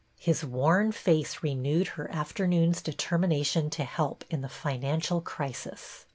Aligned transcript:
His 0.17 0.43
worn 0.43 0.91
face 0.91 1.43
renewed 1.43 1.89
her 1.89 2.09
afternoon's 2.09 2.81
determination 2.81 3.69
to 3.69 3.83
help 3.83 4.25
in 4.31 4.41
the 4.41 4.49
financial 4.49 5.21
crisis. 5.21 6.05